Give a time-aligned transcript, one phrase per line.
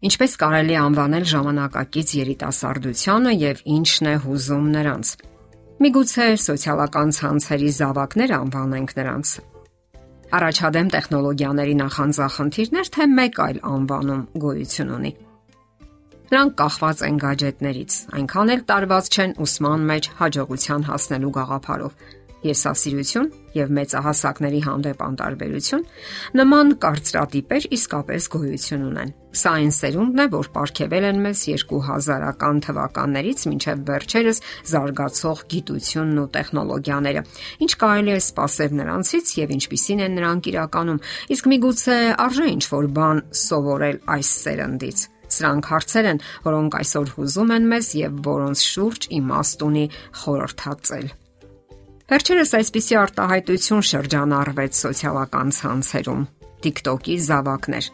[0.00, 5.08] Ինչպես կարելի անվանել ժամանակակից երիտասարդությանը եւ ինչն է հուզում նրանց։
[5.84, 9.32] Միգուցե սոցիալական ցանցերի զավակներ անվանենք նրանց։
[10.40, 15.12] Առաջադեմ տեխնոլոգիաների նախանձախնդիրներ թե մեկ այլ անվանում գոյություն ունի։
[16.30, 22.04] Նրանք կախված են գadgetներից, այնքան էլ տարված չեն ուսման մեջ հաջողության հասնելու գաղափարով
[22.46, 25.82] եսասիրություն եւ մեծահասակների հանդեպ անտարբերություն
[26.40, 33.44] նման կարծրատիպեր իսկապես գոյություն ունեն։ Սա այն սերունդն է, որ ապարգևել են մեզ 2000-ական թվականներից
[33.50, 37.22] մինչև վերջերս զարգացող գիտությունն ու տեխնոլոգիաները։
[37.66, 41.00] Ինչ կարելի է սпасել նրանցից եւ ինչպիսին են նրանք իրականում,
[41.36, 47.70] իսկ միգուցե արժե ինչ-որ բան սովորել այս սերնդից։ Սրանք հարցեր են, որոնք այսօր հուզում են
[47.70, 49.86] մեզ եւ որոնց շուրջ իմաստ ունի
[50.24, 51.19] խորհրդածել։
[52.10, 56.24] Վերջերս այսպիսի արտահայտություն շրջանառվեց սոցիալական ցանցերում
[56.64, 57.86] TikTok-ի զավակներ։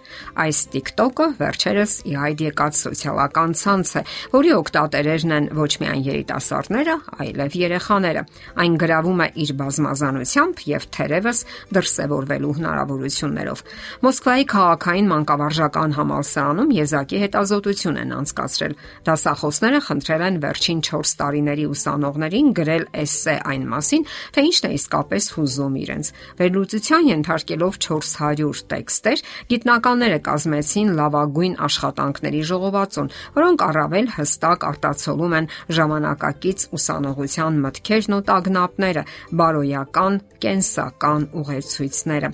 [0.42, 6.97] Այս TikTok-ը վերջերս ի հայտ եկած սոցիալական ցանց է, որի օկտատերերն են ոչ միայն երիտասարդները,
[7.27, 8.23] այլև երեխաները։
[8.67, 11.39] Այն գրավում է իր բազմազանությամբ եւ թերևս
[11.77, 13.62] դրսևորվելու հնարավորություններով։
[14.06, 22.48] Մոսկվայի քաղաքային մանկավարժական համալսարանում եզակի հետազոտություն են անցկացրել։ Դասախոսները խնդրել են վերջին 4 տարիների ուսանողներին
[22.56, 29.23] գրել էսսե այն մասին, թե ինչն է իսկապես հուզում իրենց։ Վերլուծության ենթարկելով 400 լուրջ տեքստեր,
[29.51, 39.03] գիտնականները կազմեցին լավագույն աշխատանքների ժողովածուն, որոնք առավել հստակ արտացոլում են ժամանակակից ուսանողության մտքերն ու տագնապները,
[39.37, 42.33] բարոյական, կենսական ուղեցույցները։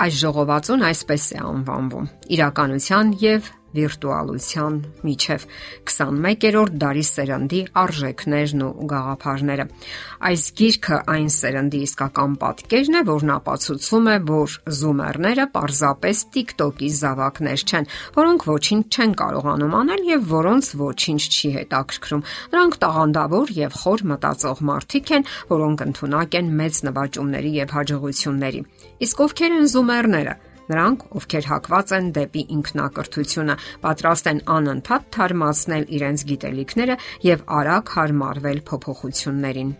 [0.00, 2.06] Այս ժողովածուն այսպես է անվանվում.
[2.34, 4.76] իրականության եւ վիրտուալության
[5.06, 5.44] միջև
[5.90, 9.66] 21-րդ դարի սերնդի արժեքներն ու գաղափարները։
[10.30, 17.64] Այս գիրքը այն սերնդի իսկական պատկերն է, որն ապացուցում է, որ զումերները պարզապես TikTok-ի զավակներ
[17.70, 17.88] չեն,
[18.18, 24.62] որոնք ոչինչ չեն կարողանում անել եւ որոնց ոչինչ չի հետաքրքրում։ Նրանք տաղանդավոր եւ խոր մտածող
[24.70, 28.62] մարդիկ են, որոնք ընդունակ են մեծ նվաճումների եւ հաջողությունների։
[29.06, 30.34] Իսկ ովքեր են զումերները։
[30.70, 38.64] Նրանք, ովքեր հակված են դեպի ինքնակրթությունը, պատրաստ են անընդհատ թարմացնել իրենց գիտելիքները եւ արագ հարմարվել
[38.70, 39.72] փոփոխություններին։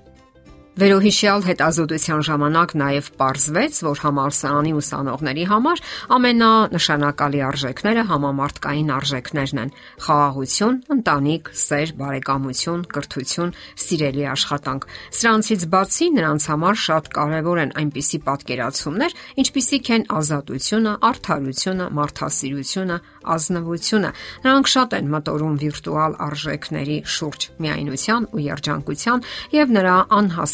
[0.78, 5.80] Վերոհիշյալ հետազոտության ժամանակ նաև ողջվեց, որ համալսարանի ուսանողների համար
[6.14, 9.72] ամենանշանակալի արժեքները համամարտկային արժեքներն են՝
[10.06, 13.50] խաղաղություն, ընտանիք, սեր, բարեկամություն, կրթություն,
[13.82, 14.86] սիրելի աշխատանք։
[15.18, 22.96] Սրանցից բացի նրանց համար շատ կարևոր են այնպիսի պատկերացումներ, ինչպիսիք են ազատությունը, արդարությունը, մարդասիրությունը,
[23.34, 24.10] ազնվությունը։
[24.46, 29.26] Նրանք շատ են մտորում վիրտուալ արժեքների շուրջ՝ միայնության ու երջանկության
[29.60, 29.96] եւ նրա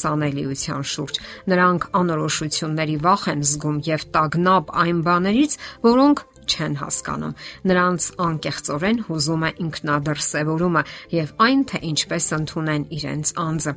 [0.07, 1.19] անհասանելիության շուրջ։
[1.51, 7.35] Նրանք անորոշությունների վախ են զգում եւ տագնապ այն բաներից, որոնք չեն հասկանում։
[7.67, 10.83] Նրանց անկեղծորեն հուզում է ինքնադրսևորումը
[11.17, 13.75] եւ այն, թե ինչպես ընդունեն իրենց անձը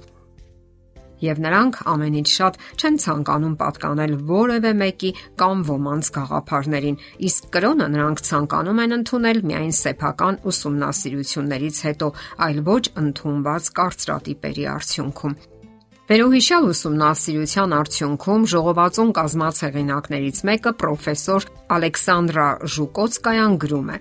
[1.20, 5.12] եւ նրանք ամենից շատ չեն ցանկանում պատկանել որևէ մեկի
[5.42, 12.12] կամ ոմանց գաղափարներին, իսկ կրոնը նրանք ցանկանում են ընդունել միայն սեփական ուսումնասիրություններից հետո,
[12.48, 15.40] այլ ոչ ընդունված կարծրատիպերի արդյունքում։
[16.10, 24.00] Վերոհիշյալ ուսումնասիրության արդյունքում ժողովածուն կազմած հեղինակներից մեկը պրոֆեսոր Ալեքսանդրա Ժուկոցկայան գրում է.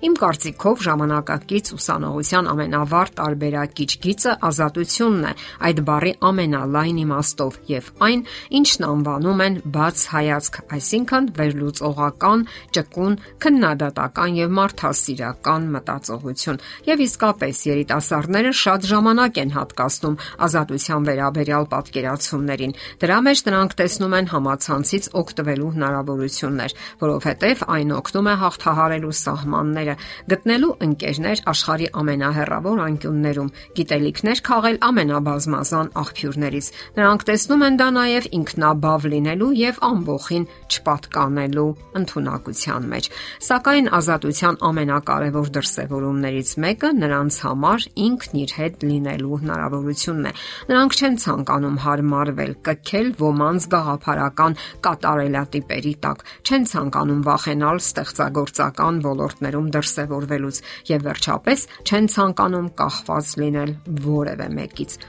[0.00, 5.32] Իմ կարծիքով ժամանակակից ուսանողության ամենավառ տարբերակիչ գիծը ազատությունն է
[5.68, 8.22] այդ բառի ամենալայն իմաստով եւ այն,
[8.60, 12.44] ինչն անվանում են բաց հայացք, այսինքն վերլուծողական,
[12.80, 20.18] ճկուն, քննադատական եւ մարդասիրական մտածողություն։ Եվ իսկապես երիտասարդները շատ ժամանակ են հատկացնում
[20.48, 22.74] ազատության վերաբերյալ պատկերացումներին։
[23.04, 29.96] Դրա մեջ նրանք տեսնում են համացանցից օգտվելու հնարավորություններ, որովհետև այն օգնում է հաղթահարելու սահմանները ընկերները,
[30.30, 36.66] գտնելու ընկերներ աշխարի ամենահեռավոր անկյուններում, գիտելիքներ քաղել ամենաբազմազան աղբյուրներից։
[36.98, 41.70] Նրանք տեսնում են դա նաև ինքնաբավ լինելու եւ ամբողին չպատկանելու
[42.00, 43.10] ընտունակության մեջ։
[43.50, 50.32] Սակայն ազատության ամենակարևոր դրսևորումներից մեկը նրանց համար ինքն իր հետ լինելու հնարավորությունն է։
[50.70, 60.60] Նրանք չեն ցանկանում հարմարվել, կքել ոմանց գաղափարական կատարելատիպերի տակ, չեն ցանկանում վախենալ ստեղծագործական ոլորտներում դրսևորվելուց
[60.94, 63.74] եւ վերջապես չեն ցանկանում կախված լինել
[64.10, 65.00] որևէ մեկից։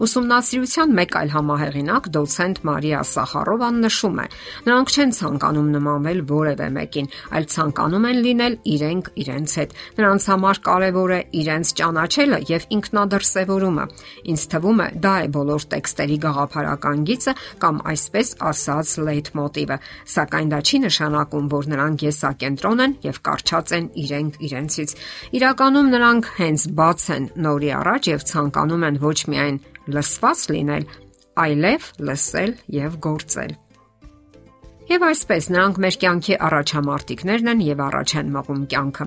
[0.00, 4.26] Ուսումնասիրության մեկ այլ համահեղինակ դոցենտ Մարիա Սախարովան նշում է.
[4.64, 10.60] նրանք չեն ցանկանում նմանվել որևէ մեկին, այլ ցանկանում են լինել իրենք իրենց հետ։ Նրանց համար
[10.70, 13.84] կարևոր է իրենց ճանաչելը եւ ինքնադրսևորումը։
[14.32, 19.76] Ինձ թվում է, դա է բոլոր տեքստերի գաղափարական գիծը կամ այսպես ասած լեյթմոտիվը,
[20.16, 24.96] սակայն դա չի նշանակում, որ նրանք եսակենտրոն են եւ կարճած են իրենք իրենցից։
[25.36, 29.60] Իրականում նրանք հենց բաց են նորի առաջ եւ ցանկանում են ոչ միայն
[29.96, 30.86] լսված լինել,
[31.44, 33.56] այլև լսել եւ գործել։
[34.90, 39.06] Եվ այսպես նրանք մեր կյանքի առաջամարտիկներն են եւ առաջ են մղում կյանքը։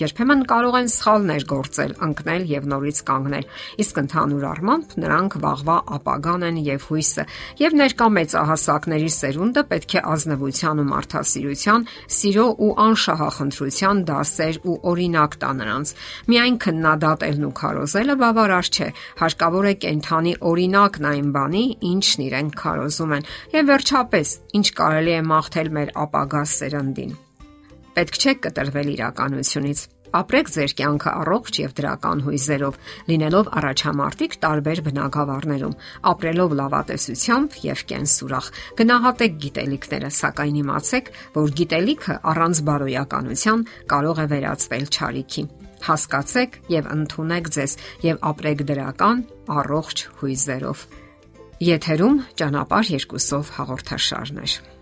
[0.00, 3.48] Երբեմն կարող են սխալներ գործել, ընկնել եւ նորից կանգնել,
[3.82, 7.24] իսկ ընդհանուր առմամբ նրանք վաղվա ապագան են եւ հույսը,
[7.60, 11.84] եւ ներկա մեծահասակների սերունդը պետք է ազնվության ու մարդասիրության,
[12.16, 15.92] սիրո ու անշահախնդրության դասեր ու օրինակ տա նրանց։
[16.32, 18.88] Միայն քննադատելն ու քարոզելը բավարար չէ,
[19.20, 23.28] հարկավոր է կենթանի օրինակն այն բանի, ինչն իրենք քարոզում են։
[23.60, 27.14] Եվ վերջապես, ինչ կարելի է մաղթել մեր ապագա սերնդին։
[27.96, 29.80] Պետք չէ կտրվել իրականությունից։
[30.12, 32.74] Ապրեք ձեր կյանքը առողջ եւ դրական հույզերով,
[33.08, 35.76] լինելով առաջամարտիկ տարբեր բնակավարներում,
[36.12, 38.50] ապրելով լավատեսությամբ եւ կենսուրախ։
[38.80, 45.46] Գնահատեք գիտելիքները, սակայն իմացեք, որ գիտելիքը առանց բարոյականության կարող է վերածվել ճարիքի։
[45.82, 47.72] Հասկացեք եւ ընդունեք ձեզ
[48.04, 49.24] եւ ապրեք դրական,
[49.56, 50.84] առողջ հույզերով։
[51.72, 54.81] Եթերում ճանապարհ երկուսով հաղորդաշարներ։